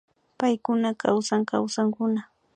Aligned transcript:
Paykuna 0.39 0.89
kawsan 1.01 1.41
kawsankuna 1.49 2.21